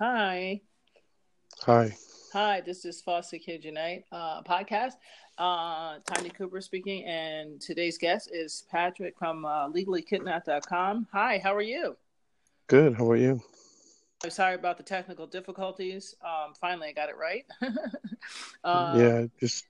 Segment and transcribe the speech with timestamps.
[0.00, 0.62] Hi.
[1.66, 1.94] Hi.
[2.32, 4.92] Hi, this is Foster Kids United uh, podcast.
[5.36, 11.06] Uh, Tanya Cooper speaking, and today's guest is Patrick from uh, legallykidnapped.com.
[11.12, 11.98] Hi, how are you?
[12.66, 12.94] Good.
[12.94, 13.42] How are you?
[14.24, 16.14] I'm sorry about the technical difficulties.
[16.24, 17.44] Um, finally, I got it right.
[18.64, 19.66] uh, yeah, just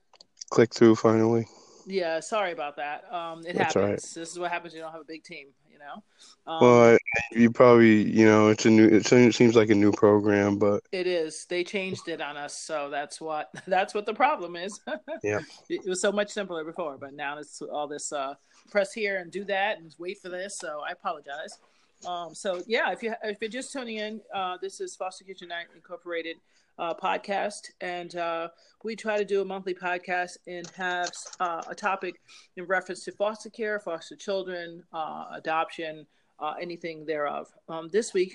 [0.48, 1.48] click through finally.
[1.86, 3.12] Yeah, sorry about that.
[3.12, 3.84] Um, it That's happens.
[3.84, 3.94] Right.
[3.94, 4.74] This is what happens.
[4.74, 5.48] You don't have a big team,
[5.80, 6.02] know.
[6.46, 6.98] Um, well,
[7.32, 8.86] you probably, you know, it's a new.
[8.86, 11.46] It seems like a new program, but it is.
[11.46, 14.80] They changed it on us, so that's what that's what the problem is.
[15.22, 18.35] yeah, it was so much simpler before, but now it's all this uh,
[18.71, 20.58] press here and do that and wait for this.
[20.58, 21.58] So I apologize.
[22.07, 25.40] Um, so yeah, if you if you're just tuning in, uh, this is Foster Kids
[25.40, 26.36] United Incorporated
[26.80, 28.48] uh, podcast, and uh,
[28.82, 32.14] we try to do a monthly podcast and have uh, a topic
[32.56, 36.06] in reference to foster care, foster children, uh, adoption,
[36.41, 37.48] uh, anything thereof.
[37.69, 38.34] Um, this week,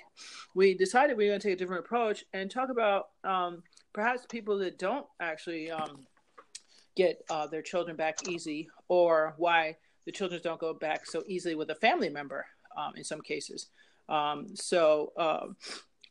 [0.54, 3.64] we decided we are going to take a different approach and talk about um,
[3.94, 6.06] perhaps people that don't actually um,
[6.96, 11.56] get uh, their children back easy, or why the children don't go back so easily
[11.56, 12.46] with a family member
[12.78, 13.68] um, in some cases.
[14.08, 15.14] Um, so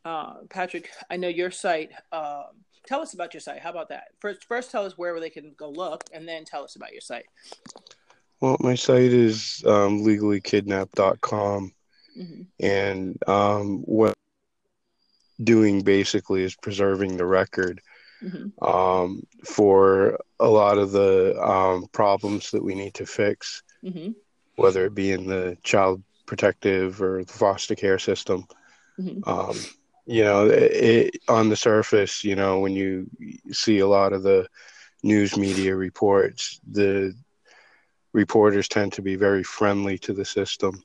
[0.05, 1.91] uh, Patrick, I know your site.
[2.13, 2.45] Uh,
[2.87, 3.61] tell us about your site.
[3.61, 4.09] How about that?
[4.21, 7.01] First, first tell us where they can go look, and then tell us about your
[7.01, 7.27] site.
[8.41, 11.73] Well, my site is um, legallykidnapped.com,
[12.19, 12.43] mm-hmm.
[12.61, 14.15] and um, what
[15.43, 17.81] doing basically is preserving the record
[18.23, 18.65] mm-hmm.
[18.65, 24.11] um, for a lot of the um, problems that we need to fix, mm-hmm.
[24.57, 28.47] whether it be in the child protective or the foster care system.
[28.99, 29.29] Mm-hmm.
[29.29, 29.57] Um,
[30.07, 33.09] you know it, on the surface you know when you
[33.53, 34.47] see a lot of the
[35.03, 37.15] news media reports the
[38.15, 40.83] reporters tend to be very friendly to the system.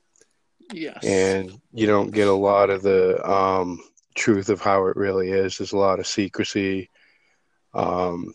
[0.73, 1.05] Yes.
[1.05, 3.79] And you don't get a lot of the um,
[4.15, 5.57] truth of how it really is.
[5.57, 6.89] There's a lot of secrecy
[7.73, 8.33] um,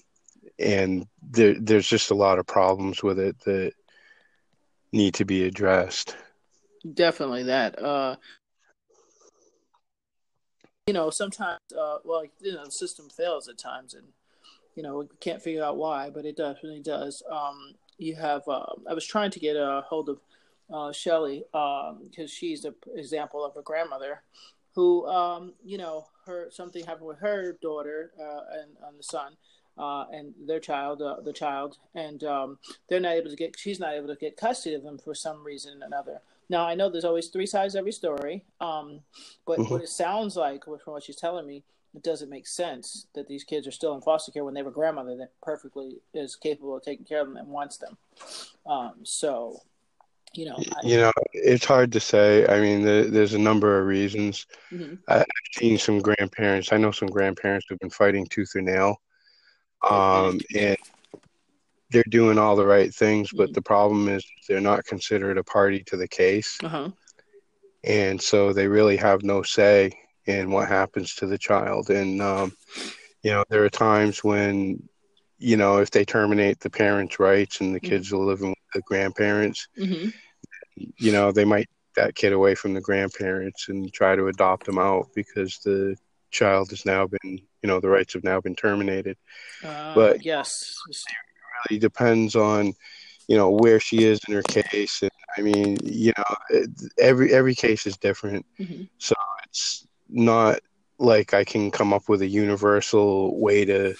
[0.58, 3.73] and there, there's just a lot of problems with it that
[4.92, 6.17] need to be addressed.
[6.92, 8.17] Definitely that uh
[10.86, 14.05] you know, sometimes, uh, well, you know, the system fails at times, and
[14.74, 17.22] you know, we can't figure out why, but it definitely does.
[17.30, 20.20] Um, you have, uh, I was trying to get a hold of
[20.73, 24.23] uh, Shelly because um, she's an example of a grandmother
[24.74, 29.36] who, um, you know, her something happened with her daughter uh, and, and the son.
[29.77, 32.58] Uh, and their child, uh, the child, and um,
[32.89, 33.58] they're not able to get.
[33.58, 36.20] She's not able to get custody of them for some reason or another.
[36.48, 39.00] Now I know there's always three sides to every story, um,
[39.46, 39.72] but mm-hmm.
[39.72, 43.44] what it sounds like from what she's telling me, it doesn't make sense that these
[43.44, 46.77] kids are still in foster care when they have a grandmother that perfectly is capable
[46.77, 47.96] of taking care of them and wants them.
[48.66, 49.60] Um, so,
[50.32, 52.46] you know, I, you know, it's hard to say.
[52.48, 54.46] I mean, the, there's a number of reasons.
[54.72, 54.94] Mm-hmm.
[55.06, 56.72] I've seen some grandparents.
[56.72, 59.00] I know some grandparents who've been fighting tooth and nail,
[59.88, 60.76] um, and
[61.94, 63.52] they're doing all the right things, but mm-hmm.
[63.52, 66.58] the problem is they're not considered a party to the case.
[66.62, 66.90] Uh-huh.
[67.84, 69.92] And so they really have no say
[70.27, 71.90] in what happens to the child.
[71.90, 72.52] And, um,
[73.22, 74.88] you know, there are times when,
[75.38, 77.90] you know, if they terminate the parents' rights and the mm-hmm.
[77.90, 80.08] kids are living with the grandparents, mm-hmm.
[80.76, 84.80] you know, they might that kid away from the grandparents and try to adopt them
[84.80, 85.94] out because the
[86.32, 89.16] child has now been, you know, the rights have now been terminated.
[89.62, 90.74] Uh, but yes,
[91.69, 92.75] really depends on
[93.29, 95.02] you know where she is in her case.
[95.02, 96.64] And i mean you know
[96.98, 98.47] every every case is different.
[98.58, 98.85] Mm-hmm.
[98.98, 99.14] so
[99.45, 100.61] it's not
[100.98, 103.95] like i can come up with a universal way to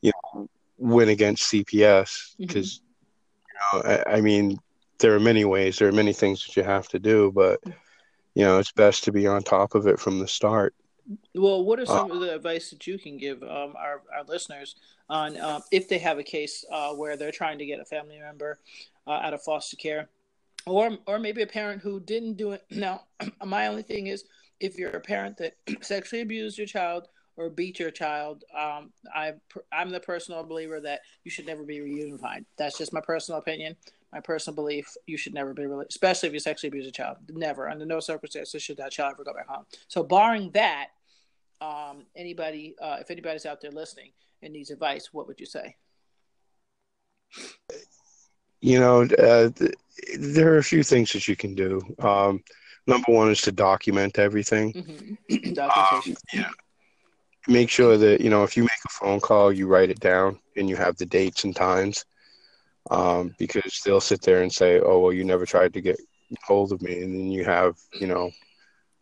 [0.00, 3.80] you know win against cps because mm-hmm.
[3.82, 4.58] you know I, I, mean
[4.98, 7.58] there are many ways there are many things that you have to do but
[8.34, 10.74] you know it's best to be on top of it from the start
[11.34, 14.24] well, what are some uh, of the advice that you can give um, our, our
[14.26, 14.76] listeners
[15.08, 18.18] on uh, if they have a case uh, where they're trying to get a family
[18.18, 18.58] member
[19.06, 20.08] uh, out of foster care,
[20.66, 22.64] or or maybe a parent who didn't do it?
[22.70, 23.02] Now,
[23.44, 24.24] my only thing is
[24.60, 29.34] if you're a parent that sexually abused your child or beat your child, um, I
[29.72, 32.44] I'm the personal believer that you should never be reunified.
[32.56, 33.76] That's just my personal opinion
[34.14, 37.16] my personal belief, you should never be really, especially if you sexually abuse a child.
[37.30, 39.64] Never, under no circumstances, should that child ever go back home.
[39.88, 40.90] So, barring that,
[41.60, 45.74] um, anybody, uh, if anybody's out there listening and needs advice, what would you say?
[48.60, 49.74] You know, uh, th-
[50.16, 51.80] there are a few things that you can do.
[51.98, 52.44] Um,
[52.86, 54.72] number one is to document everything.
[54.72, 55.52] Mm-hmm.
[55.54, 56.12] Documentation.
[56.12, 56.50] Um, yeah.
[57.48, 60.38] Make sure that you know if you make a phone call, you write it down
[60.56, 62.04] and you have the dates and times
[62.90, 66.00] um, because they'll sit there and say, "Oh, well, you never tried to get
[66.44, 68.30] hold of me," and then you have, you know,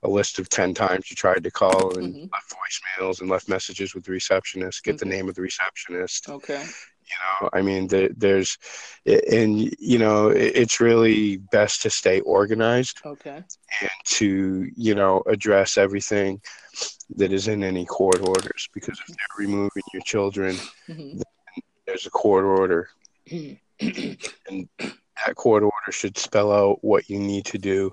[0.02, 2.26] a list of 10 times you tried to call and mm-hmm.
[2.32, 4.98] left voicemails and left messages with the receptionist, get okay.
[4.98, 6.28] the name of the receptionist.
[6.28, 6.60] Okay.
[6.60, 8.58] You know, I mean, the, there's,
[9.06, 13.00] and, you know, it's really best to stay organized.
[13.04, 13.44] Okay.
[13.80, 16.40] And to, you know, address everything
[17.16, 20.56] that is in any court orders because if they're removing your children,
[20.88, 21.20] mm-hmm.
[21.86, 22.88] there's a court order.
[24.48, 27.92] And that court order should spell out what you need to do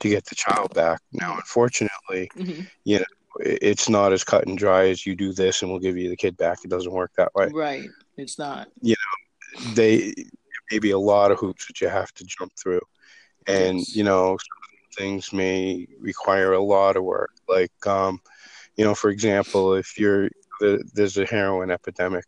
[0.00, 1.00] to get the child back.
[1.12, 2.62] Now, unfortunately, mm-hmm.
[2.84, 3.04] you know,
[3.40, 6.16] it's not as cut and dry as you do this and we'll give you the
[6.16, 6.58] kid back.
[6.64, 7.48] It doesn't work that way.
[7.52, 7.88] Right.
[8.16, 8.68] It's not.
[8.80, 10.14] You know, they
[10.70, 12.82] maybe a lot of hoops that you have to jump through.
[13.46, 13.96] And, yes.
[13.96, 14.38] you know,
[14.96, 17.30] things may require a lot of work.
[17.48, 18.20] Like, um,
[18.76, 20.30] you know, for example, if you're
[20.60, 22.24] there's a heroin epidemic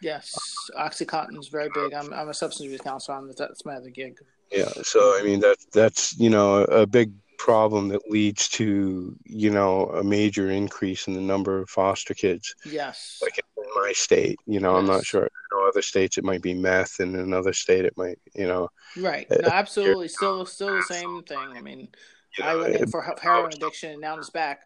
[0.00, 0.38] Yes,
[0.78, 1.92] OxyContin is very big.
[1.92, 3.18] I'm, I'm a substance abuse counselor.
[3.18, 4.18] I'm, that's my other gig.
[4.52, 9.50] Yeah, so I mean that that's you know a big problem that leads to you
[9.50, 12.54] know a major increase in the number of foster kids.
[12.64, 14.80] Yes, like in my state, you know, yes.
[14.80, 15.24] I'm not sure.
[15.24, 18.68] In other states, it might be meth, and in another state, it might you know.
[18.96, 19.26] Right.
[19.30, 20.08] Uh, no, absolutely.
[20.08, 21.38] Still, still the same thing.
[21.38, 21.88] I mean,
[22.36, 24.62] you know, I went in for heroin addiction, and now it's back.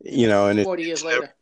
[0.00, 1.34] You know, and forty years later never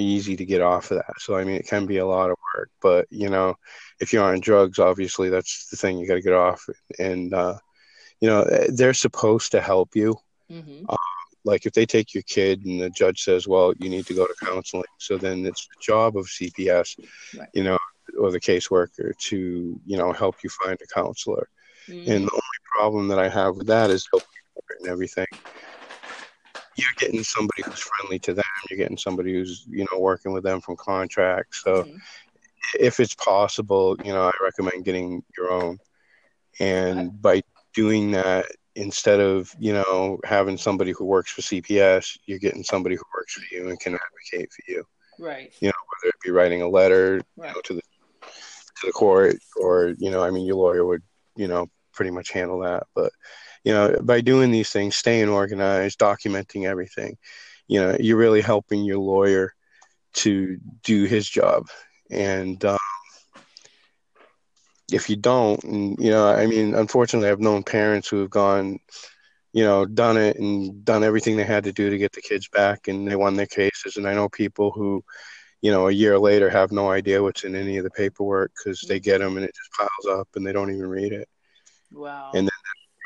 [0.00, 1.14] easy to get off of that.
[1.18, 2.70] So I mean, it can be a lot of work.
[2.80, 3.56] But you know,
[4.00, 6.64] if you're on drugs, obviously that's the thing you got to get off.
[6.98, 7.58] And uh,
[8.20, 10.16] you know, they're supposed to help you.
[10.50, 10.84] Mm-hmm.
[10.88, 10.98] Um,
[11.44, 14.26] like if they take your kid and the judge says, "Well, you need to go
[14.26, 17.00] to counseling," so then it's the job of CPS,
[17.36, 17.48] right.
[17.52, 17.78] you know,
[18.18, 21.48] or the caseworker to you know help you find a counselor.
[21.88, 22.12] Mm-hmm.
[22.12, 24.08] And the only problem that I have with that is
[24.80, 25.26] and everything
[26.82, 28.44] you're getting somebody who's friendly to them.
[28.68, 31.62] You're getting somebody who's you know working with them from contracts.
[31.62, 31.96] So mm-hmm.
[32.80, 35.78] if it's possible, you know, I recommend getting your own.
[36.60, 37.42] And by
[37.74, 42.96] doing that, instead of you know having somebody who works for CPS, you're getting somebody
[42.96, 44.84] who works for you and can advocate for you.
[45.18, 45.52] Right.
[45.60, 47.48] You know, whether it be writing a letter right.
[47.48, 47.82] you know, to the
[48.80, 51.02] to the court, or you know, I mean, your lawyer would
[51.36, 53.12] you know pretty much handle that, but
[53.64, 57.16] you know by doing these things staying organized documenting everything
[57.68, 59.54] you know you're really helping your lawyer
[60.12, 61.68] to do his job.
[62.10, 62.78] And um,
[64.92, 68.78] if you don't and, you know i mean unfortunately i've known parents who have gone
[69.54, 72.46] you know done it and done everything they had to do to get the kids
[72.48, 73.96] back and they won their cases.
[73.96, 75.02] And i know people who
[75.62, 78.82] you know a year later have no idea what's in any of the paperwork because
[78.82, 81.28] they get them and it just piles up and they don't even read it.
[81.90, 82.32] Wow.
[82.34, 82.50] And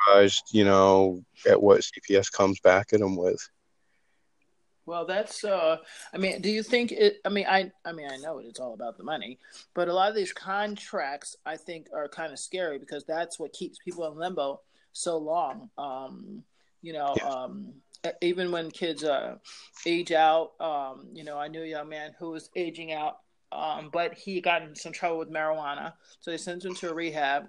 [0.07, 3.41] surprised, you know, at what CPS comes back at them with.
[4.85, 5.43] Well, that's.
[5.43, 5.79] uh
[6.15, 7.19] I mean, do you think it?
[7.25, 7.73] I mean, I.
[7.85, 9.39] I mean, I know it, it's all about the money,
[9.75, 13.53] but a lot of these contracts, I think, are kind of scary because that's what
[13.53, 14.61] keeps people in limbo
[14.93, 15.71] so long.
[15.77, 16.45] Um,
[16.83, 17.29] you know, yeah.
[17.29, 17.73] um,
[18.23, 19.37] even when kids uh,
[19.87, 20.53] age out.
[20.61, 23.17] Um, you know, I knew a young man who was aging out,
[23.51, 26.95] um, but he got in some trouble with marijuana, so they sent him to a
[26.95, 27.49] rehab.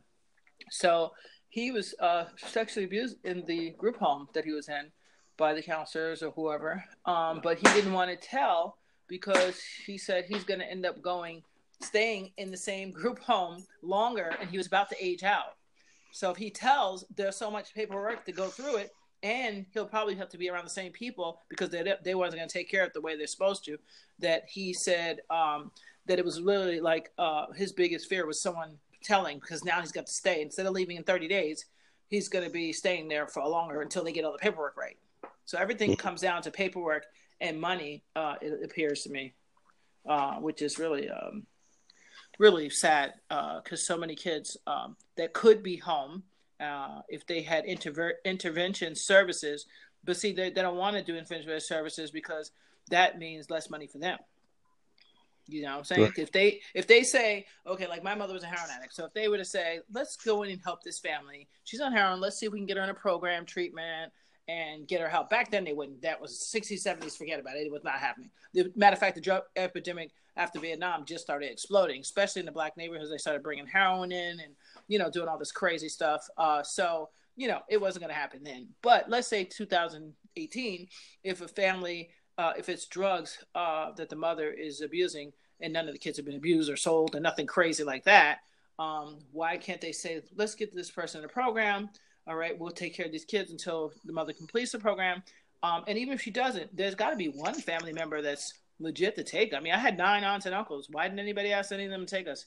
[0.72, 1.12] So
[1.58, 4.92] he was uh, sexually abused in the group home that he was in
[5.38, 6.84] by the counselors or whoever.
[7.06, 8.78] Um, but he didn't want to tell
[9.08, 11.42] because he said he's going to end up going,
[11.82, 15.56] staying in the same group home longer, and he was about to age out.
[16.12, 18.92] So if he tells, there's so much paperwork to go through it,
[19.24, 22.50] and he'll probably have to be around the same people because they they wasn't going
[22.50, 23.80] to take care of it the way they're supposed to.
[24.20, 25.72] That he said um,
[26.06, 29.92] that it was literally like uh, his biggest fear was someone telling because now he's
[29.92, 30.42] got to stay.
[30.42, 31.66] Instead of leaving in 30 days
[32.10, 34.98] he's going to be staying there for longer until they get all the paperwork right.
[35.46, 37.06] So everything comes down to paperwork
[37.40, 39.34] and money uh, it appears to me
[40.08, 41.46] uh, which is really um,
[42.40, 46.24] really sad because uh, so many kids um, that could be home
[46.60, 49.66] uh, if they had interver- intervention services
[50.04, 52.52] but see they, they don't want to do intervention services because
[52.90, 54.18] that means less money for them
[55.48, 56.02] you know what I'm saying?
[56.02, 56.18] Right.
[56.18, 59.14] If they if they say, okay, like my mother was a heroin addict, so if
[59.14, 62.38] they were to say, let's go in and help this family, she's on heroin, let's
[62.38, 64.12] see if we can get her in a program treatment
[64.48, 65.30] and get her help.
[65.30, 66.02] Back then they wouldn't.
[66.02, 67.66] That was 60s, 70s, forget about it.
[67.66, 68.30] It was not happening.
[68.54, 72.52] The matter of fact, the drug epidemic after Vietnam just started exploding, especially in the
[72.52, 73.10] black neighborhoods.
[73.10, 74.56] They started bringing heroin in and,
[74.88, 76.26] you know, doing all this crazy stuff.
[76.38, 78.70] Uh, so, you know, it wasn't going to happen then.
[78.82, 80.88] But let's say 2018,
[81.24, 85.88] if a family uh, if it's drugs uh, that the mother is abusing and none
[85.88, 88.40] of the kids have been abused or sold and nothing crazy like that,
[88.80, 91.90] um, why can't they say, let's get this person in a program?
[92.28, 95.24] All right, we'll take care of these kids until the mother completes the program.
[95.64, 99.16] Um, and even if she doesn't, there's got to be one family member that's legit
[99.16, 99.54] to take.
[99.54, 100.88] I mean, I had nine aunts and uncles.
[100.92, 102.46] Why didn't anybody ask any of them to take us?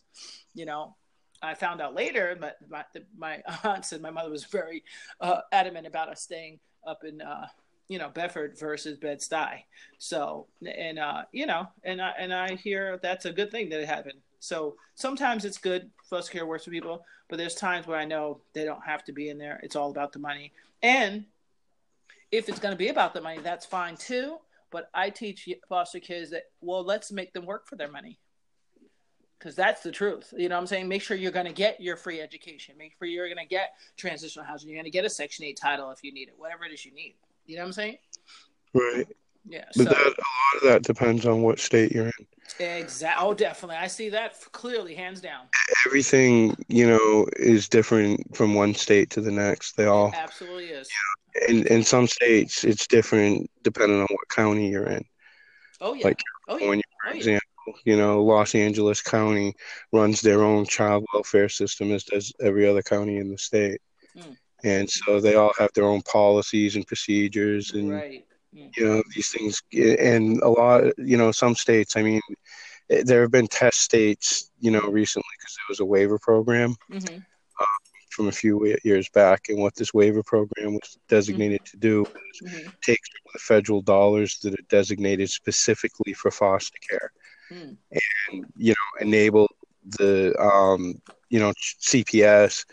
[0.54, 0.94] You know,
[1.42, 2.84] I found out later, but my,
[3.16, 4.84] my aunt said my mother was very
[5.20, 7.46] uh, adamant about us staying up in uh,
[7.90, 9.64] you know Bedford versus Bed Stuy.
[9.98, 13.80] So and uh, you know, and I and I hear that's a good thing that
[13.80, 14.20] it happened.
[14.38, 18.40] So sometimes it's good foster care works for people, but there's times where I know
[18.54, 19.60] they don't have to be in there.
[19.64, 20.52] It's all about the money.
[20.82, 21.24] And
[22.30, 24.38] if it's going to be about the money, that's fine too.
[24.70, 28.20] But I teach foster kids that well, let's make them work for their money
[29.40, 30.32] because that's the truth.
[30.36, 30.86] You know what I'm saying?
[30.86, 32.76] Make sure you're going to get your free education.
[32.78, 34.70] Make sure you're going to get transitional housing.
[34.70, 36.84] You're going to get a Section 8 title if you need it, whatever it is
[36.84, 37.16] you need.
[37.50, 37.98] You know what I'm saying?
[38.74, 39.06] Right.
[39.48, 39.64] Yeah.
[39.76, 42.26] But so, that, a lot of that depends on what state you're in.
[42.60, 43.26] Exactly.
[43.26, 43.76] Oh, definitely.
[43.76, 45.46] I see that clearly, hands down.
[45.86, 49.76] Everything, you know, is different from one state to the next.
[49.76, 50.88] They all it absolutely is.
[51.48, 55.04] You know, in in some states, it's different depending on what county you're in.
[55.80, 56.04] Oh yeah.
[56.04, 57.10] Like California, oh, yeah.
[57.10, 57.50] for example
[57.84, 59.54] you know, Los Angeles County
[59.92, 63.80] runs their own child welfare system as does every other county in the state.
[64.16, 64.36] Mm.
[64.64, 68.26] And so they all have their own policies and procedures and right.
[68.54, 68.70] mm.
[68.76, 72.20] you know these things and a lot you know some states I mean
[72.88, 77.14] there have been test states you know recently because there was a waiver program mm-hmm.
[77.14, 81.70] um, from a few years back and what this waiver program was designated mm-hmm.
[81.70, 82.68] to do was mm-hmm.
[82.82, 83.00] take
[83.32, 87.12] the federal dollars that are designated specifically for foster care
[87.52, 87.76] mm.
[88.30, 89.48] and you know enable
[89.84, 92.64] the um, you know CPS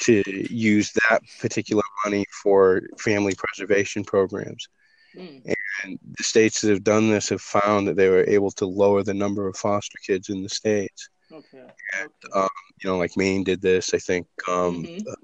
[0.00, 4.68] to use that particular money for family preservation programs.
[5.16, 5.54] Mm.
[5.84, 9.02] And the states that have done this have found that they were able to lower
[9.02, 11.08] the number of foster kids in the states.
[11.32, 11.64] Okay.
[12.00, 12.48] And, um,
[12.82, 13.94] you know, like Maine did this.
[13.94, 15.08] I think um, mm-hmm.
[15.08, 15.14] uh,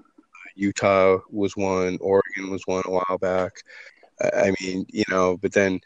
[0.55, 1.97] Utah was one.
[2.01, 3.53] Oregon was one a while back.
[4.21, 5.81] I mean, you know, but then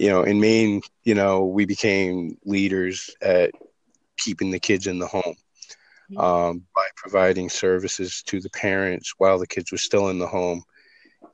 [0.00, 3.50] you know, in Maine, you know, we became leaders at
[4.16, 5.36] keeping the kids in the home.
[6.16, 10.62] Um, by providing services to the parents while the kids were still in the home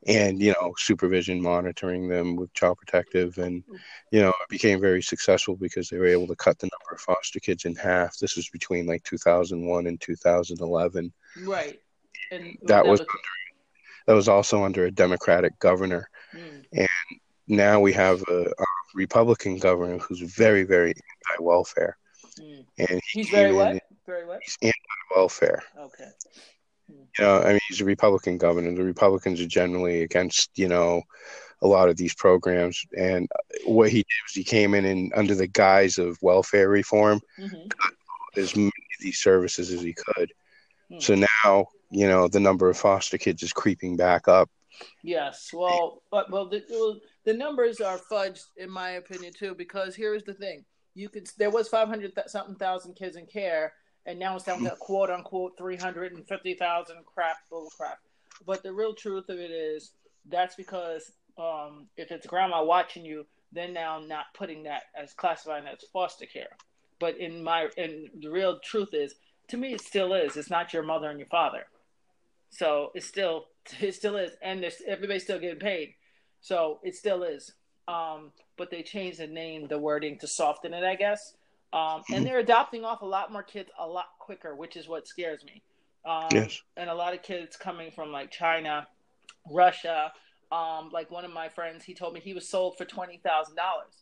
[0.07, 3.39] and you know supervision monitoring them with child protective.
[3.39, 3.63] And
[4.11, 7.01] you know it became very successful because they were able to cut the number of
[7.01, 8.17] foster kids in half.
[8.19, 11.13] This was between like 2001 and 2011
[11.45, 11.79] right.
[12.33, 13.13] And that, was, under,
[14.07, 16.09] that was also under a democratic governor.
[16.35, 16.65] Mm.
[16.73, 16.89] and
[17.49, 18.65] now we have a, a
[18.95, 20.93] Republican governor who's very, very
[21.31, 21.97] anti-welfare,
[22.41, 22.65] mm.
[22.79, 23.83] and he he's very what?
[24.07, 24.41] Very what?
[24.63, 25.63] Anti-welfare.
[25.79, 26.11] Okay.
[26.89, 28.73] You know, I mean, he's a Republican governor.
[28.75, 31.03] The Republicans are generally against, you know,
[31.63, 32.85] a lot of these programs.
[32.97, 33.29] And
[33.65, 37.69] what he did was he came in and under the guise of welfare reform, mm-hmm.
[37.69, 37.95] cut
[38.37, 40.33] as many of these services as he could.
[40.93, 41.03] Mm.
[41.03, 44.49] So now, you know, the number of foster kids is creeping back up.
[45.03, 45.51] Yes.
[45.53, 50.23] Well, but well, the, well the numbers are fudged in my opinion too because here's
[50.23, 53.73] the thing you could there was five hundred something thousand kids in care
[54.07, 57.99] and now it's down to quote unquote 350,000 crap bull crap.
[58.47, 59.93] But the real truth of it is
[60.29, 65.67] that's because um, if it's grandma watching you then now not putting that as classifying
[65.67, 66.57] as foster care.
[66.99, 69.15] But in my and the real truth is
[69.49, 70.37] to me it still is.
[70.37, 71.65] It's not your mother and your father.
[72.51, 73.47] So it still
[73.81, 74.33] it still is.
[74.43, 75.95] And there's everybody's still getting paid.
[76.41, 77.53] So it still is.
[77.89, 81.35] Um, but they changed the name, the wording to soften it, I guess.
[81.77, 85.07] Um, and they're adopting off a lot more kids a lot quicker, which is what
[85.07, 85.63] scares me.
[86.07, 86.63] Um, yes.
[86.77, 88.87] And a lot of kids coming from like China,
[89.51, 90.13] Russia.
[90.51, 93.57] Um, like one of my friends, he told me he was sold for twenty thousand
[93.57, 93.93] dollars.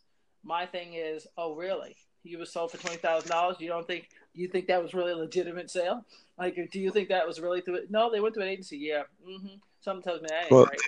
[0.43, 1.97] My thing is, oh really?
[2.23, 3.57] You was sold for twenty thousand dollars.
[3.59, 6.05] You don't think you think that was really a legitimate sale?
[6.37, 7.91] Like, do you think that was really through it?
[7.91, 8.77] No, they went to an agency.
[8.77, 9.03] Yeah.
[9.27, 9.55] Mm-hmm.
[9.81, 10.79] Something tells me that ain't well, right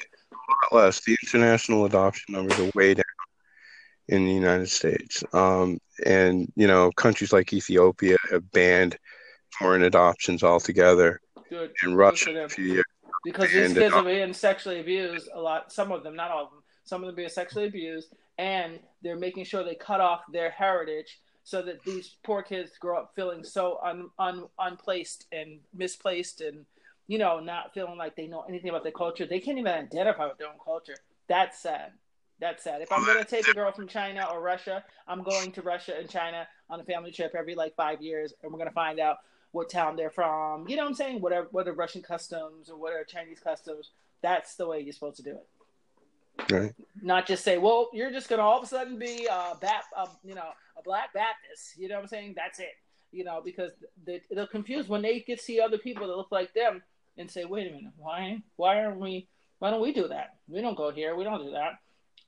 [0.72, 3.03] less, the international adoption numbers are way down
[4.07, 5.23] in the United States.
[5.33, 8.97] Um, and, you know, countries like Ethiopia have banned
[9.57, 11.19] foreign adoptions altogether.
[11.49, 11.73] Good.
[11.83, 12.85] And Russia a few years
[13.23, 15.71] because these kids are being sexually abused a lot.
[15.71, 16.63] Some of them, not all of them.
[16.83, 21.19] Some of them being sexually abused, and they're making sure they cut off their heritage
[21.43, 26.65] so that these poor kids grow up feeling so un, un, unplaced and misplaced and
[27.07, 29.25] you know, not feeling like they know anything about their culture.
[29.25, 30.95] They can't even identify with their own culture.
[31.27, 31.91] That's sad.
[32.39, 32.82] That's sad.
[32.82, 35.96] If I'm going to take a girl from China or Russia, I'm going to Russia
[35.98, 39.00] and China on a family trip every like five years, and we're going to find
[39.00, 39.17] out
[39.51, 40.67] what town they're from.
[40.67, 41.22] You know what I'm saying?
[41.22, 43.91] Whatever, what are Russian customs or what are Chinese customs.
[44.22, 46.53] That's the way you're supposed to do it.
[46.53, 46.75] Right.
[47.01, 49.84] Not just say, well, you're just going to all of a sudden be a, bat,
[49.98, 51.77] a, you know, a black Baptist.
[51.77, 52.34] You know what I'm saying?
[52.36, 52.75] That's it.
[53.12, 53.72] You know, because
[54.06, 56.84] they, they'll confuse when they get to see other people that look like them
[57.17, 59.27] and say, wait a minute, why why aren't we
[59.60, 60.36] why don't we do that?
[60.48, 61.79] We don't go here, we don't do that.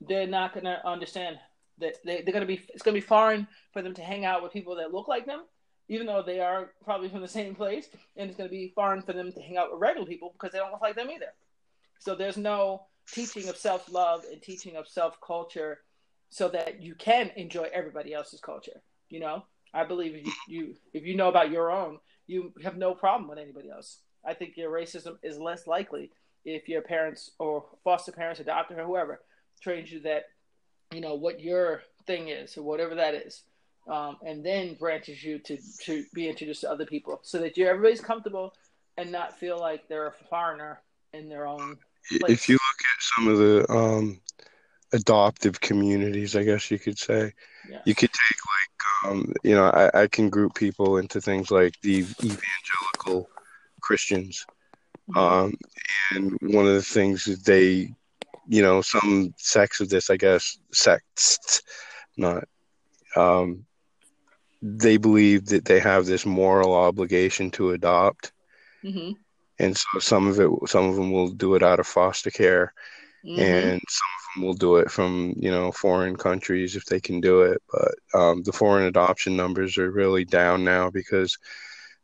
[0.01, 1.39] They're not gonna understand
[1.79, 4.53] that they, they're gonna be it's gonna be foreign for them to hang out with
[4.53, 5.44] people that look like them,
[5.88, 9.13] even though they are probably from the same place, and it's gonna be foreign for
[9.13, 11.34] them to hang out with regular people because they don't look like them either.
[12.00, 15.79] So there's no teaching of self love and teaching of self culture,
[16.29, 18.82] so that you can enjoy everybody else's culture.
[19.10, 22.77] You know, I believe if you, you if you know about your own, you have
[22.77, 24.00] no problem with anybody else.
[24.25, 26.12] I think your racism is less likely
[26.46, 29.22] if your parents or foster parents, adopted or whoever
[29.60, 30.25] trains you that
[30.94, 33.44] you know what your thing is or whatever that is
[33.89, 37.68] um, and then branches you to to be introduced to other people so that you
[37.68, 38.54] everybody's comfortable
[38.98, 40.82] and not feel like they're a foreigner
[41.13, 41.78] in their own
[42.10, 42.32] place.
[42.32, 44.20] if you look at some of the um,
[44.94, 47.34] adoptive communities i guess you could say
[47.70, 47.82] yes.
[47.86, 51.80] you could take like um, you know I, I can group people into things like
[51.82, 53.30] the evangelical
[53.82, 54.46] christians
[55.10, 55.18] mm-hmm.
[55.18, 55.54] um,
[56.12, 57.94] and one of the things that they
[58.50, 61.62] you know some sects of this i guess sects
[62.18, 62.44] not
[63.15, 63.63] um
[64.62, 68.34] they believe that they have this moral obligation to adopt
[68.84, 69.12] mm-hmm.
[69.60, 72.74] and so some of it some of them will do it out of foster care
[73.24, 73.39] mm-hmm.
[73.39, 77.22] and some of them will do it from you know foreign countries if they can
[77.22, 81.38] do it but um, the foreign adoption numbers are really down now because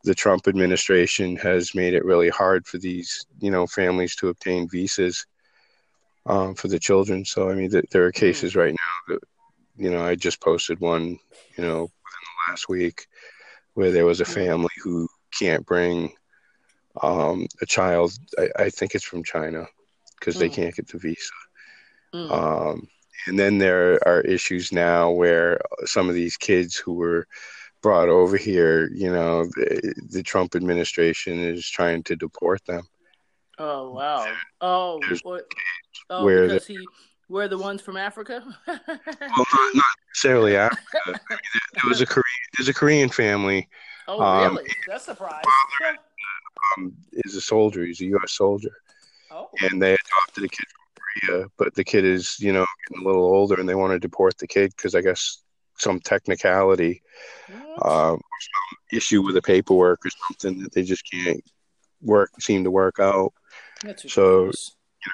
[0.03, 4.69] the Trump administration has made it really hard for these, you know, families to obtain
[4.69, 5.25] visas
[6.25, 7.25] um, for the children.
[7.25, 8.19] So I mean, th- there are hmm.
[8.19, 9.23] cases right now that
[9.77, 11.19] you know I just posted one,
[11.57, 13.07] you know, within the last week
[13.73, 14.33] where there was a hmm.
[14.33, 16.13] family who can't bring
[17.01, 18.13] um, a child.
[18.37, 19.67] I, I, think it's from China
[20.17, 20.53] because they hmm.
[20.53, 21.19] can't get the visa.
[22.13, 22.31] Mm.
[22.31, 22.87] Um,
[23.27, 27.27] and then there are issues now where some of these kids who were
[27.81, 32.87] brought over here, you know, the, the Trump administration is trying to deport them.
[33.57, 34.33] Oh wow!
[34.61, 35.45] Oh, what,
[36.09, 36.77] oh where because he
[37.29, 38.43] we're the ones from Africa.
[38.67, 40.81] well, not, not necessarily Africa.
[41.07, 42.25] I mean, there, was a Korean.
[42.57, 43.67] There's a Korean family.
[44.07, 44.69] Oh, um, really?
[44.87, 45.43] That's a surprise.
[46.77, 47.85] Um, is a soldier.
[47.85, 48.33] He's a U.S.
[48.33, 48.71] soldier.
[49.31, 49.49] Oh.
[49.61, 53.07] And they adopted a kid from Korea, but the kid is, you know, getting a
[53.07, 55.41] little older, and they want to deport the kid because I guess
[55.77, 57.01] some technicality,
[57.81, 61.43] um, some issue with the paperwork or something that they just can't
[62.01, 63.33] work seem to work out.
[63.83, 64.51] That's so, you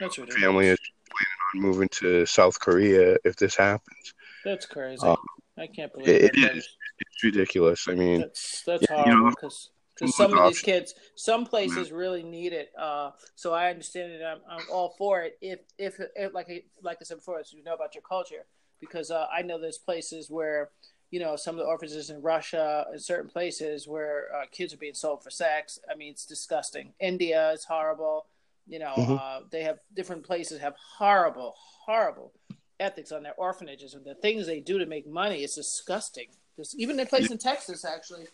[0.02, 4.14] know, family is planning on moving to South Korea if this happens.
[4.46, 5.06] That's crazy.
[5.06, 5.18] Um,
[5.58, 6.68] I can't believe it, it is.
[7.00, 7.88] It's ridiculous.
[7.88, 9.70] I mean, that's, that's yeah, horrible because.
[10.00, 12.72] You know, some of these kids, some places really need it.
[12.76, 14.24] Uh, so I understand it.
[14.24, 15.38] I'm, I'm, all for it.
[15.42, 18.48] If, if, if, like, like I said before, so you know about your culture,
[18.80, 20.72] because uh, I know there's places where,
[21.12, 24.78] you know, some of the orphanages in Russia and certain places where uh, kids are
[24.78, 25.78] being sold for sex.
[25.88, 26.94] I mean, it's disgusting.
[27.00, 28.26] India is horrible.
[28.68, 29.14] You know, mm-hmm.
[29.14, 32.32] uh, they have different places have horrible, horrible
[32.80, 35.44] ethics on their orphanages and the things they do to make money.
[35.44, 36.28] It's disgusting.
[36.56, 38.26] There's, even a place in Texas actually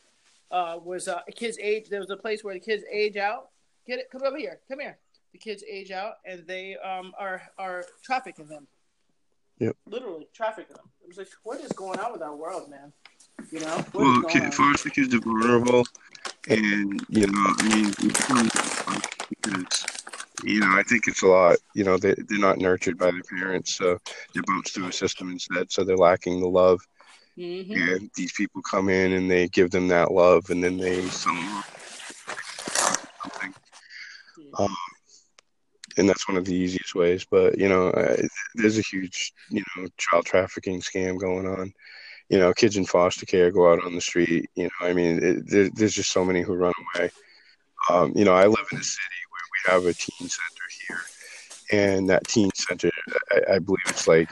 [0.52, 1.90] uh, was uh, kids age.
[1.90, 3.50] There was a place where the kids age out.
[3.86, 4.10] Get it?
[4.12, 4.60] Come over here.
[4.68, 4.98] Come here.
[5.34, 8.68] The kids age out and they um, are are trafficking them.
[9.60, 9.76] Yep.
[9.86, 10.86] Literally trafficking them.
[11.02, 12.94] It was like, what is going on with our world, man?
[13.52, 13.86] You know.
[13.94, 15.86] well, kid, foster kids are vulnerable,
[16.50, 19.97] and you know, I mean, because
[20.44, 21.58] you know, I think it's a lot.
[21.74, 23.98] You know, they they're not nurtured by their parents, so
[24.34, 25.72] they're bounced through a system instead.
[25.72, 26.80] So they're lacking the love.
[27.38, 27.74] Mm-hmm.
[27.74, 31.64] And these people come in and they give them that love, and then they something.
[34.58, 34.76] Um,
[35.98, 37.26] and that's one of the easiest ways.
[37.30, 38.18] But you know, uh,
[38.56, 41.74] there's a huge you know child trafficking scam going on.
[42.30, 44.50] You know, kids in foster care go out on the street.
[44.56, 47.10] You know, I mean, it, there, there's just so many who run away.
[47.90, 49.27] Um, you know, I live in a city
[49.72, 51.02] have a teen center here,
[51.72, 52.90] and that teen center,
[53.32, 54.32] I, I believe it's like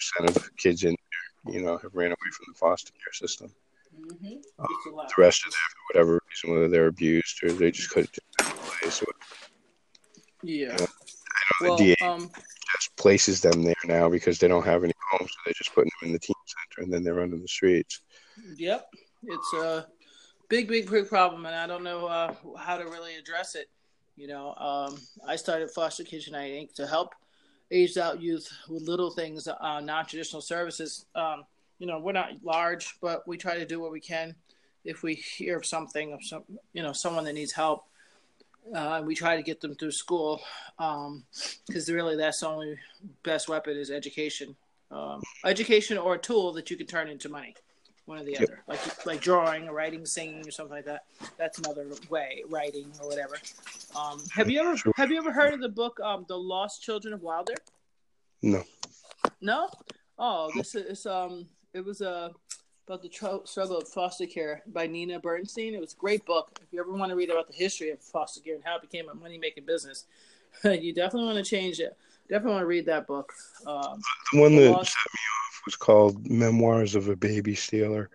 [0.00, 0.96] percent of the kids in
[1.44, 3.52] there, you know, have ran away from the foster care system.
[3.98, 4.38] Mm-hmm.
[4.58, 8.12] Um, the rest of them, for whatever reason, whether they're abused or they just couldn't
[8.12, 8.90] get away.
[8.90, 9.06] So
[10.42, 10.76] yeah.
[10.80, 10.86] Uh,
[11.60, 12.30] well, the DA um,
[12.74, 15.90] just places them there now because they don't have any homes, so they're just putting
[16.00, 18.00] them in the teen center, and then they're running the streets.
[18.56, 18.88] Yep,
[19.24, 19.86] it's a
[20.48, 23.68] big, big, big problem, and I don't know uh, how to really address it.
[24.20, 26.74] You know, um, I started Foster Kids United Inc.
[26.74, 27.14] to help
[27.70, 31.06] aged out youth with little things, uh, non-traditional services.
[31.14, 31.44] Um,
[31.78, 34.34] you know, we're not large, but we try to do what we can.
[34.84, 36.42] If we hear of something of some,
[36.74, 37.86] you know, someone that needs help,
[38.74, 40.42] uh, we try to get them through school
[40.76, 42.76] because um, really that's the only
[43.22, 44.54] best weapon is education.
[44.90, 47.54] Um, education or a tool that you can turn into money,
[48.10, 48.42] one or the yep.
[48.42, 51.04] other, like like drawing or writing, singing or something like that.
[51.38, 53.38] That's another way, writing or whatever.
[53.96, 57.14] Um, have you ever have you ever heard of the book um, "The Lost Children
[57.14, 57.54] of Wilder"?
[58.42, 58.64] No.
[59.40, 59.68] No.
[60.18, 61.46] Oh, this is um.
[61.72, 62.32] It was a
[62.88, 65.74] about the tr- struggle of foster care by Nina Bernstein.
[65.74, 66.50] It was a great book.
[66.60, 68.82] If you ever want to read about the history of foster care and how it
[68.82, 70.06] became a money making business,
[70.64, 71.96] you definitely want to change it.
[72.28, 73.32] definitely want to read that book.
[73.64, 74.00] Um,
[74.32, 74.90] the one that Lost...
[74.90, 78.10] set me off was called Memoirs of a Baby Stealer,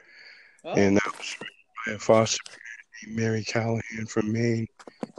[0.64, 0.74] oh.
[0.74, 1.56] and that was written
[1.86, 2.42] by a foster
[3.04, 4.68] named Mary Callahan from Maine.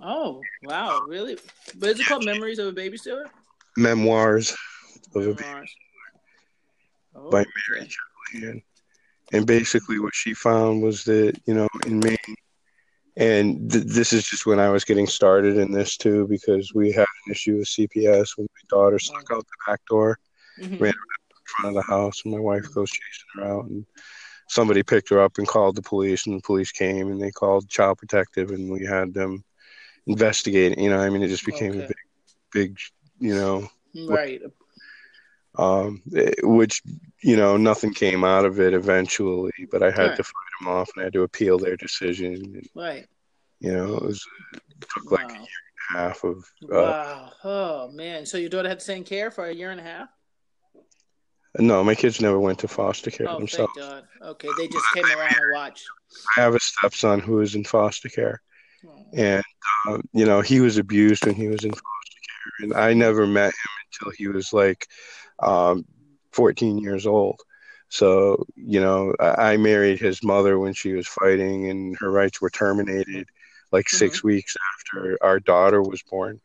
[0.02, 1.38] Oh wow, really?
[1.76, 3.26] But is it called Memories of a Baby Stealer?
[3.76, 4.56] Memoirs
[5.14, 5.36] of Memoirs.
[5.38, 5.70] a Baby
[7.16, 7.90] oh, by Mary okay.
[8.32, 8.62] Callahan.
[9.32, 12.36] And basically, what she found was that you know in Maine
[13.16, 16.92] and th- this is just when I was getting started in this too, because we
[16.92, 20.18] had an issue with CPS when my daughter snuck out the back door,
[20.60, 20.76] mm-hmm.
[20.76, 23.86] ran around front of the house, and my wife goes chasing her out, and
[24.48, 27.68] somebody picked her up and called the police, and the police came and they called
[27.68, 29.44] child protective, and we had them
[30.06, 30.78] investigate.
[30.78, 31.84] You know, I mean, it just became okay.
[31.84, 31.96] a big,
[32.52, 32.78] big,
[33.18, 33.68] you know,
[34.08, 34.42] right.
[35.58, 36.02] Um,
[36.42, 36.82] which
[37.22, 40.16] you know, nothing came out of it eventually, but I had right.
[40.16, 42.34] to fight them off and I had to appeal their decision.
[42.34, 43.06] And, right.
[43.60, 44.62] You know, it was it
[44.94, 45.18] took wow.
[45.22, 45.46] like a year
[45.90, 46.44] and a half of.
[46.64, 47.32] Uh, wow.
[47.42, 48.26] Oh man!
[48.26, 50.08] So your daughter had the same care for a year and a half.
[51.58, 53.72] No, my kids never went to foster care oh, themselves.
[53.76, 54.04] Thank God.
[54.22, 55.84] Okay, they just came around and watched.
[56.36, 58.40] I have a stepson who is in foster care,
[58.86, 59.06] oh.
[59.14, 59.42] and
[59.88, 63.26] uh, you know he was abused when he was in foster care, and I never
[63.26, 64.86] met him until he was like
[65.38, 65.84] um,
[66.32, 67.40] 14 years old.
[67.88, 72.50] So, you know, I married his mother when she was fighting, and her rights were
[72.50, 73.28] terminated
[73.72, 73.96] like mm-hmm.
[73.96, 76.40] six weeks after our daughter was born.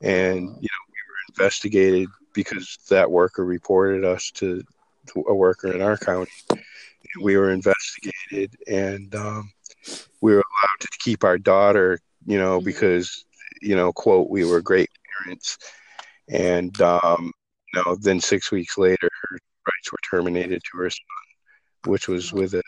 [0.00, 4.62] And, you know, we were investigated because that worker reported us to
[5.26, 6.30] a worker in our county.
[7.22, 9.52] We were investigated, and um,
[10.20, 12.64] we were allowed to keep our daughter, you know, mm-hmm.
[12.64, 13.24] because,
[13.62, 14.90] you know, quote, we were great
[15.22, 15.58] parents.
[16.28, 17.32] And, um,
[17.72, 20.98] you know, then six weeks later, her rights were terminated to her son,
[21.86, 22.62] which was with a,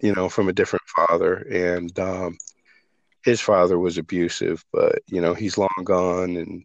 [0.00, 2.38] you know, from a different father, and um,
[3.24, 6.64] his father was abusive, but you know, he's long gone, and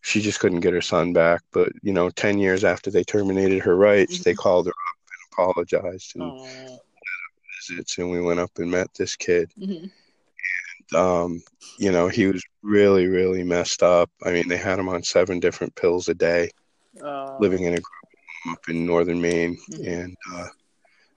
[0.00, 1.42] she just couldn't get her son back.
[1.52, 4.22] But you know, ten years after they terminated her rights, mm-hmm.
[4.24, 6.78] they called her up and apologized and
[7.68, 9.50] visits, and we went up and met this kid.
[9.58, 9.86] Mm-hmm
[10.94, 11.42] um,
[11.78, 14.10] you know, he was really, really messed up.
[14.24, 16.50] I mean, they had him on seven different pills a day,
[17.02, 17.84] uh, living in a group
[18.50, 19.86] up in northern Maine, mm-hmm.
[19.86, 20.46] and uh,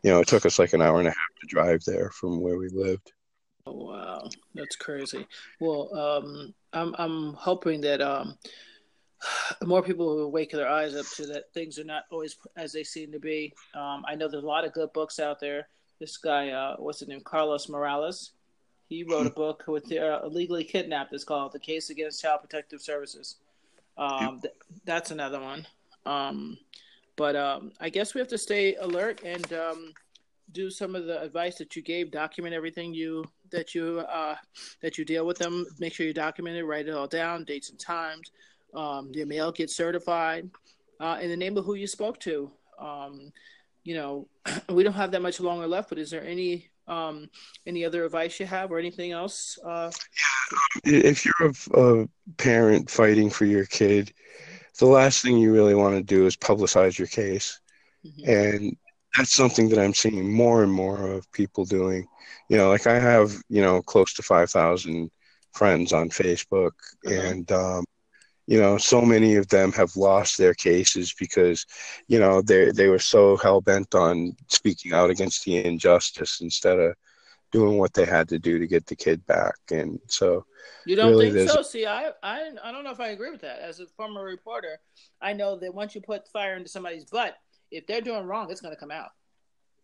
[0.04, 2.42] you know, it took us like an hour and a half to drive there from
[2.42, 3.14] where we lived.
[3.66, 5.26] Oh, wow, that's crazy.
[5.60, 8.38] Well, um, I'm I'm hoping that um,
[9.64, 12.84] more people will wake their eyes up to that things are not always as they
[12.84, 13.54] seem to be.
[13.74, 15.68] Um, I know there's a lot of good books out there.
[16.00, 18.32] This guy, uh, what's his name, Carlos Morales
[18.92, 21.14] he wrote a book with uh, illegally kidnapped.
[21.14, 23.38] It's called "The Case Against Child Protective Services."
[23.98, 24.54] Um, th-
[24.84, 25.66] that's another one.
[26.06, 26.58] Um,
[27.16, 29.94] but um, I guess we have to stay alert and um,
[30.52, 32.12] do some of the advice that you gave.
[32.12, 34.36] Document everything you that you uh,
[34.82, 35.66] that you deal with them.
[35.80, 36.66] Make sure you document it.
[36.66, 38.32] Write it all down, dates and times.
[38.74, 40.50] Um, your mail gets certified
[41.00, 42.52] uh, in the name of who you spoke to.
[42.80, 43.32] Um,
[43.84, 44.28] you know,
[44.70, 45.90] we don't have that much longer left.
[45.90, 47.30] But is there any um,
[47.66, 49.58] any other advice you have or anything else?
[49.66, 49.92] Uh,
[50.84, 52.08] if you're a, a,
[52.38, 54.14] parent fighting for your kid,
[54.80, 57.60] the last thing you really want to do is publicize your case.
[58.06, 58.30] Mm-hmm.
[58.30, 58.78] And
[59.16, 62.08] that's something that I'm seeing more and more of people doing.
[62.50, 65.10] You know, like I have, you know, close to 5,000
[65.54, 66.72] friends on Facebook.
[67.06, 67.14] Uh-huh.
[67.14, 67.86] And, um,
[68.48, 71.66] you know so many of them have lost their cases because
[72.08, 76.80] you know they they were so hell bent on speaking out against the injustice instead
[76.80, 76.96] of
[77.52, 79.56] doing what they had to do to get the kid back.
[79.72, 80.46] And so
[80.86, 81.62] you don't really think so?
[81.62, 83.60] See I, I i don't know if i agree with that.
[83.60, 84.80] As a former reporter
[85.22, 87.36] i know that once you put fire into somebody's butt
[87.70, 89.10] if they're doing wrong it's going to come out.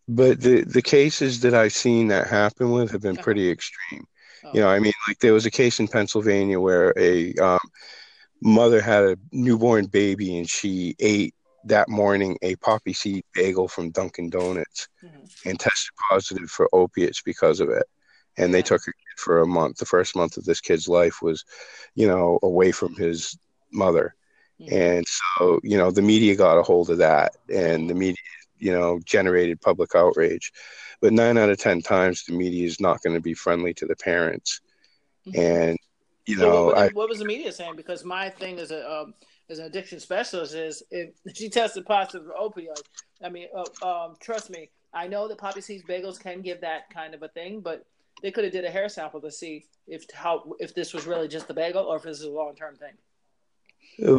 [0.08, 3.22] But the the cases that i've seen that happen with have been uh-huh.
[3.22, 4.06] pretty extreme.
[4.44, 4.50] Oh.
[4.54, 7.58] you know i mean like there was a case in pennsylvania where a um,
[8.40, 13.90] mother had a newborn baby and she ate that morning a poppy seed bagel from
[13.90, 15.48] Dunkin' Donuts mm-hmm.
[15.48, 17.84] and tested positive for opiates because of it.
[18.36, 19.78] And they took her for a month.
[19.78, 21.44] The first month of this kid's life was,
[21.94, 23.36] you know, away from his
[23.72, 24.14] mother.
[24.60, 24.74] Mm-hmm.
[24.74, 28.16] And so, you know, the media got a hold of that and the media,
[28.58, 30.52] you know, generated public outrage.
[31.00, 33.86] But nine out of 10 times, the media is not going to be friendly to
[33.86, 34.60] the parents.
[35.26, 35.40] Mm-hmm.
[35.40, 35.78] And
[36.28, 37.76] you know, what, I, what, was the media saying?
[37.76, 39.14] Because my thing as a um,
[39.48, 42.82] as an addiction specialist is if she tested positive for opioid.
[43.24, 46.90] I mean, uh, um, trust me, I know that poppy seeds bagels can give that
[46.92, 47.86] kind of a thing, but
[48.22, 51.28] they could have did a hair sample to see if how if this was really
[51.28, 52.92] just the bagel or if this is a long term thing.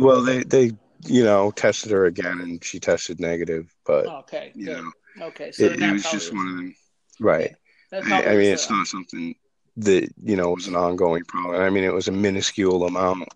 [0.01, 0.71] Well, they they
[1.05, 4.83] you know tested her again and she tested negative, but okay, you good.
[5.17, 6.75] know, okay, so it, it was just one of them,
[7.19, 7.55] right?
[7.93, 9.35] I, I mean, it's not something
[9.79, 11.61] that you know was an ongoing problem.
[11.61, 13.29] I mean, it was a minuscule amount,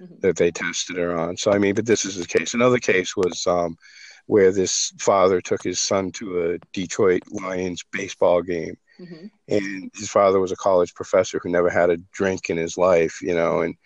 [0.00, 0.14] mm-hmm.
[0.20, 1.36] that they tested her on.
[1.36, 2.54] So I mean, but this is the case.
[2.54, 3.76] Another case was um,
[4.26, 9.26] where this father took his son to a Detroit Lions baseball game, mm-hmm.
[9.48, 13.20] and his father was a college professor who never had a drink in his life,
[13.22, 13.76] you know, and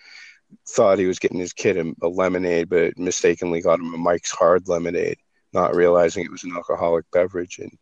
[0.69, 4.31] thought he was getting his kid a, a lemonade, but mistakenly got him a Mike's
[4.31, 5.19] Hard lemonade,
[5.53, 7.77] not realizing it was an alcoholic beverage, and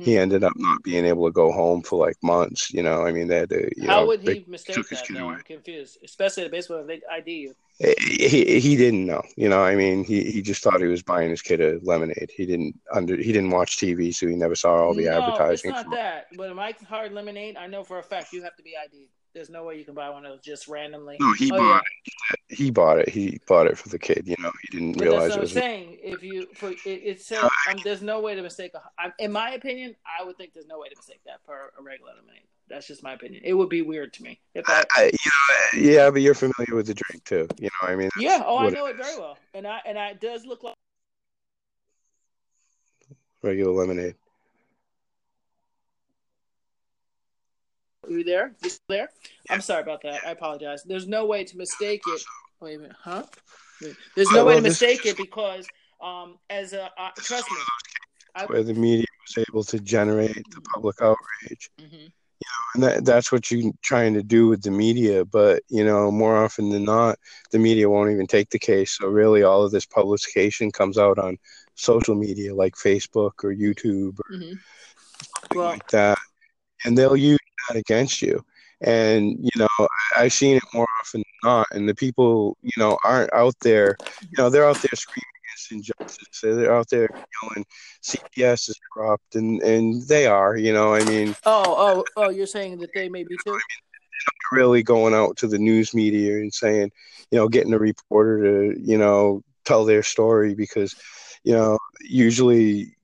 [0.00, 0.20] he hmm.
[0.20, 2.72] ended up not being able to go home for like months.
[2.72, 3.70] You know, I mean, they had to.
[3.86, 5.06] How know, would he mistake that?
[5.08, 5.30] Though?
[5.30, 7.54] I'm confused, especially the baseball they ID you.
[7.78, 9.22] He he didn't know.
[9.36, 12.30] You know, I mean, he, he just thought he was buying his kid a lemonade.
[12.34, 15.70] He didn't under he didn't watch TV, so he never saw all the no, advertising.
[15.70, 16.26] it's not that.
[16.36, 19.08] But a Mike's Hard Lemonade, I know for a fact you have to be ID'd.
[19.32, 21.16] There's no way you can buy one of those just randomly.
[21.20, 22.14] No, he oh, bought yeah.
[22.34, 22.56] it.
[22.56, 23.08] He bought it.
[23.08, 24.24] He bought it for the kid.
[24.26, 25.56] You know, he didn't but realize that's what it was.
[25.56, 28.72] I'm saying if you, for, it, it says um, there's no way to mistake.
[28.74, 31.82] A, in my opinion, I would think there's no way to mistake that for a
[31.82, 32.42] regular lemonade.
[32.68, 33.42] That's just my opinion.
[33.44, 36.74] It would be weird to me if I, I you know, yeah, but you're familiar
[36.74, 37.48] with the drink too.
[37.58, 38.42] You know, I mean, yeah.
[38.46, 40.76] Oh, I know it, it very well, and I and I, it does look like
[43.42, 44.14] regular lemonade.
[48.20, 48.52] You there?
[48.62, 49.08] You there?
[49.48, 50.20] I'm sorry about that.
[50.26, 50.82] I apologize.
[50.84, 52.22] There's no way to mistake it.
[52.60, 53.24] Wait a minute, huh?
[54.14, 55.66] There's no way to mistake it because,
[56.02, 57.56] um, as a uh, trust me,
[58.34, 61.70] I, where the media was able to generate the public outrage.
[61.80, 61.94] Mm-hmm.
[62.42, 65.24] You know, and that, that's what you're trying to do with the media.
[65.24, 67.18] But you know, more often than not,
[67.50, 68.98] the media won't even take the case.
[68.98, 71.38] So really, all of this publication comes out on
[71.74, 75.58] social media like Facebook or YouTube or mm-hmm.
[75.58, 76.18] well, like that,
[76.84, 77.38] and they'll use
[77.70, 78.44] that against you.
[78.82, 81.66] And you know, I've seen it more often than not.
[81.72, 83.96] And the people, you know, aren't out there.
[84.22, 86.40] You know, they're out there screaming against injustice.
[86.42, 87.08] They're out there
[87.42, 87.66] yelling,
[88.02, 90.56] "CPS is corrupt," and and they are.
[90.56, 91.36] You know, I mean.
[91.44, 92.30] Oh, oh, oh!
[92.30, 93.50] You're saying that they may be too.
[93.50, 93.60] I mean,
[94.52, 96.90] really going out to the news media and saying,
[97.30, 100.94] you know, getting a reporter to, you know, tell their story because,
[101.44, 102.96] you know, usually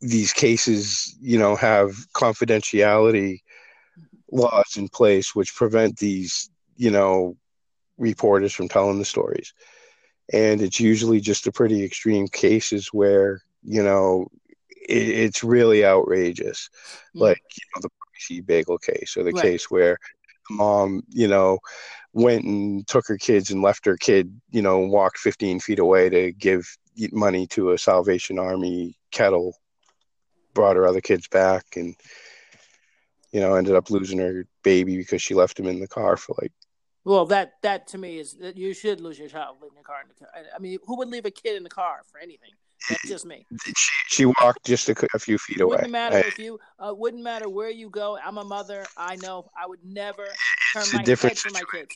[0.00, 3.40] these cases, you know, have confidentiality
[4.34, 7.36] laws in place which prevent these, you know,
[7.96, 9.54] reporters from telling the stories.
[10.32, 14.26] And it's usually just the pretty extreme cases where, you know,
[14.88, 16.68] it, it's really outrageous.
[17.10, 17.20] Mm-hmm.
[17.20, 17.90] Like, you know, the
[18.40, 19.42] Pricey Bagel case or the right.
[19.42, 19.98] case where
[20.50, 21.58] mom, you know,
[22.12, 26.08] went and took her kids and left her kid, you know, walked 15 feet away
[26.08, 26.66] to give
[27.12, 29.56] money to a Salvation Army kettle,
[30.54, 31.94] brought her other kids back and
[33.34, 36.36] you know, ended up losing her baby because she left him in the car for
[36.40, 36.52] like.
[37.04, 39.96] Well, that that to me is that you should lose your child leaving the car
[40.02, 40.28] in the car.
[40.54, 42.50] I mean, who would leave a kid in the car for anything?
[42.88, 43.44] That's just me.
[43.64, 45.76] She, she walked just a, a few feet away.
[45.76, 46.58] Wouldn't matter I, if you.
[46.78, 48.16] Uh, wouldn't matter where you go.
[48.24, 48.86] I'm a mother.
[48.96, 49.50] I know.
[49.60, 50.26] I would never
[50.72, 51.94] turn my head for my kids.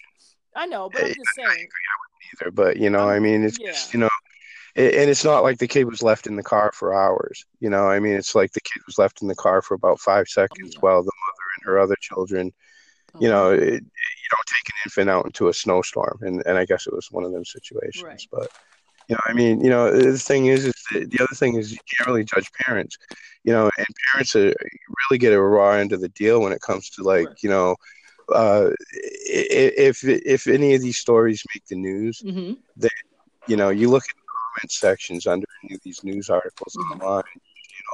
[0.57, 1.49] I know, but I'm just saying.
[1.49, 1.63] I agree.
[1.63, 3.71] I wouldn't either, but you know, I mean, it's yeah.
[3.71, 4.09] just you know,
[4.77, 7.45] and it's not like the kid was left in the car for hours.
[7.61, 10.01] You know, I mean, it's like the kid was left in the car for about
[10.01, 10.81] five seconds oh, yeah.
[10.81, 12.53] while the mother and her other children,
[13.15, 16.59] oh, you know, it, you don't take an infant out into a snowstorm, and and
[16.59, 18.05] I guess it was one of them situations.
[18.05, 18.27] Right.
[18.31, 18.51] But
[19.09, 21.79] you know, I mean, you know, the thing is, is the other thing is you
[21.97, 22.99] can't really judge parents.
[23.43, 24.53] You know, and parents are,
[25.11, 27.37] really get a raw end of the deal when it comes to like, right.
[27.43, 27.77] you know.
[28.35, 28.69] Uh,
[29.25, 32.53] if if any of these stories make the news, mm-hmm.
[32.77, 32.91] then
[33.47, 34.18] you know you look at
[34.59, 37.01] comment sections under any of these news articles mm-hmm.
[37.01, 37.25] online.
[37.35, 37.41] You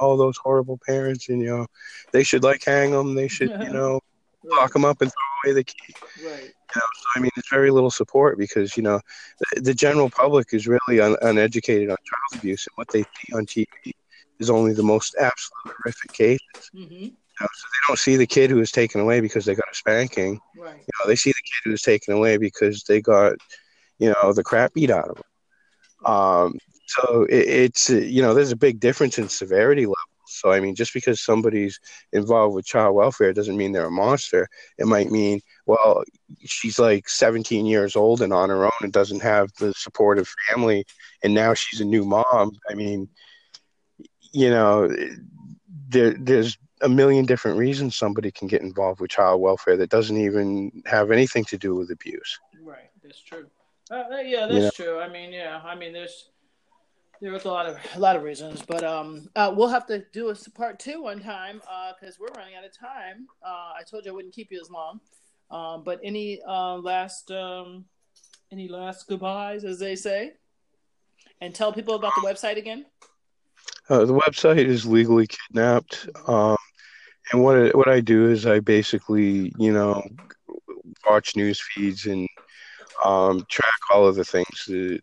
[0.01, 1.67] know, all those horrible parents, and you know,
[2.11, 3.15] they should like hang them.
[3.15, 3.99] They should, you know,
[4.43, 4.59] right.
[4.61, 5.93] lock them up and throw away the key.
[6.25, 6.43] Right.
[6.43, 8.99] You know, so I mean, there's very little support because you know,
[9.53, 13.33] the, the general public is really un- uneducated on child abuse, and what they see
[13.33, 13.65] on TV
[14.39, 16.69] is only the most absolute horrific cases.
[16.73, 16.93] Mm-hmm.
[16.93, 19.71] You know, so they don't see the kid who was taken away because they got
[19.71, 20.39] a spanking.
[20.57, 20.77] Right.
[20.77, 23.33] You know, they see the kid who was taken away because they got,
[23.99, 25.25] you know, the crap beat out of them.
[26.03, 29.97] Um, so it, it's you know there's a big difference in severity levels.
[30.27, 31.79] So I mean, just because somebody's
[32.11, 34.47] involved with child welfare doesn't mean they're a monster.
[34.77, 36.03] It might mean well
[36.45, 40.85] she's like 17 years old and on her own and doesn't have the supportive family,
[41.23, 42.51] and now she's a new mom.
[42.69, 43.07] I mean,
[44.33, 44.89] you know,
[45.89, 50.17] there there's a million different reasons somebody can get involved with child welfare that doesn't
[50.17, 52.39] even have anything to do with abuse.
[52.61, 53.47] Right, that's true.
[53.91, 54.85] Uh, uh, yeah, that's know?
[54.85, 54.99] true.
[54.99, 56.29] I mean, yeah, I mean, there's
[57.21, 60.29] there's a lot of a lot of reasons, but um, uh, we'll have to do
[60.29, 61.61] a part two one time
[61.99, 63.27] because uh, we're running out of time.
[63.45, 64.99] Uh, I told you I wouldn't keep you as long.
[65.51, 67.85] Um, but any uh, last um,
[68.51, 70.33] any last goodbyes, as they say,
[71.41, 72.85] and tell people about the website again.
[73.89, 76.57] Uh, the website is legally kidnapped, um,
[77.31, 80.03] and what it, what I do is I basically you know
[81.07, 82.27] watch news feeds and
[83.03, 84.99] um, track all of the things that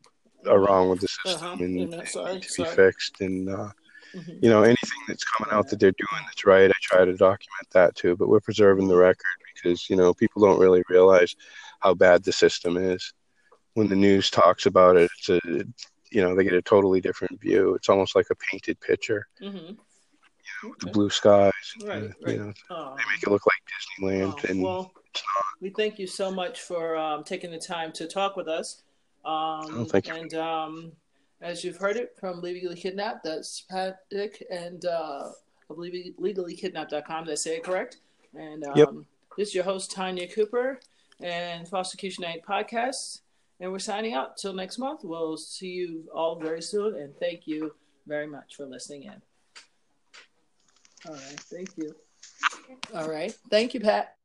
[0.49, 1.65] are wrong with the system Uh-huh.
[1.65, 3.21] and Yeah, sorry, need to be fixed.
[3.21, 3.71] And uh,
[4.15, 4.43] Mhm.
[4.43, 7.69] you know, anything that's coming out that they're doing that's right, I try to document
[7.73, 8.17] that too.
[8.17, 9.25] But we're preserving the record
[9.55, 11.35] because you know people don't really realize
[11.81, 13.13] how bad the system is.
[13.75, 15.41] When the news talks about it, it's a
[16.11, 17.75] you know they get a totally different view.
[17.75, 19.77] It's almost like a painted picture, Mhm.
[20.81, 21.53] the blue skies.
[21.81, 22.33] Right, uh, right.
[22.33, 22.53] You know,
[22.97, 24.93] they make it look like Disneyland, Oh, and well,
[25.61, 28.83] we thank you so much for um, taking the time to talk with us.
[29.25, 29.33] Um,
[29.75, 30.15] Oh, thank you.
[30.15, 30.93] And um,
[31.41, 35.31] as you've heard it from Legally Kidnapped, that's Patrick and uh,
[35.71, 37.25] of Leg- legallykidnapped.com.
[37.25, 37.99] Did I say it correct?
[38.35, 38.89] And um, Yep.
[39.37, 40.81] this is your host, Tanya Cooper,
[41.21, 43.21] and Prosecution Night Podcast.
[43.61, 45.01] And we're signing out till next month.
[45.05, 46.97] We'll see you all very soon.
[46.97, 47.75] And thank you
[48.09, 49.23] very much for listening in.
[51.07, 51.41] All right.
[51.41, 51.95] Thank you.
[52.95, 53.33] All right.
[53.51, 54.17] Thank you, Pat.